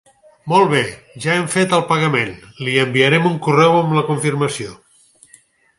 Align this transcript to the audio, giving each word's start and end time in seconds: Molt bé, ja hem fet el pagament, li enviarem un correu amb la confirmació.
Molt 0.51 0.69
bé, 0.71 0.79
ja 1.25 1.35
hem 1.35 1.45
fet 1.57 1.75
el 1.79 1.85
pagament, 1.91 2.33
li 2.65 2.75
enviarem 2.85 3.29
un 3.35 3.37
correu 3.49 3.79
amb 3.83 3.97
la 3.99 4.05
confirmació. 4.13 4.77